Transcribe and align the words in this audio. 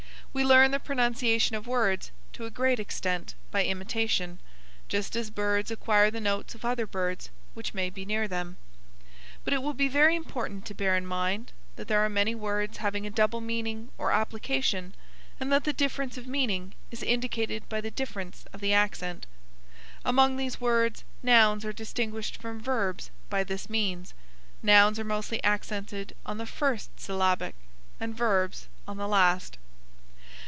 We 0.33 0.45
learn 0.45 0.71
the 0.71 0.79
pronunciation 0.79 1.57
of 1.57 1.67
words, 1.67 2.09
to 2.31 2.45
a 2.45 2.49
great 2.51 2.79
extent, 2.79 3.35
by 3.51 3.65
imitation, 3.65 4.39
just 4.87 5.13
as 5.17 5.29
birds 5.29 5.71
acquire 5.71 6.09
the 6.09 6.21
notes 6.21 6.55
of 6.55 6.63
other 6.63 6.87
birds 6.87 7.29
which 7.53 7.73
may 7.73 7.89
be 7.89 8.05
near 8.05 8.29
them. 8.29 8.55
But 9.43 9.53
it 9.53 9.61
will 9.61 9.73
be 9.73 9.89
very 9.89 10.15
important 10.15 10.65
to 10.67 10.73
bear 10.73 10.95
in 10.95 11.05
mind 11.05 11.51
that 11.75 11.89
there 11.89 11.99
are 11.99 12.07
many 12.07 12.33
words 12.33 12.77
having 12.77 13.05
a 13.05 13.09
double 13.09 13.41
meaning 13.41 13.89
or 13.97 14.13
application, 14.13 14.95
and 15.37 15.51
that 15.51 15.65
the 15.65 15.73
difference 15.73 16.17
of 16.17 16.27
meaning 16.27 16.75
is 16.91 17.03
indicated 17.03 17.67
by 17.67 17.81
the 17.81 17.91
difference 17.91 18.45
of 18.53 18.61
the 18.61 18.71
accent, 18.71 19.25
Among 20.05 20.37
these 20.37 20.61
words, 20.61 21.03
nouns 21.21 21.65
are 21.65 21.73
distinguished 21.73 22.37
from 22.41 22.61
verbs 22.63 23.11
by 23.29 23.43
this 23.43 23.69
means: 23.69 24.13
nouns 24.63 24.97
are 24.97 25.03
mostly 25.03 25.43
accented 25.43 26.15
on 26.25 26.37
the 26.37 26.45
first 26.45 27.01
syllabic, 27.01 27.53
and 27.99 28.15
verbs 28.15 28.69
on 28.87 28.95
the 28.95 29.09
last. 29.09 29.57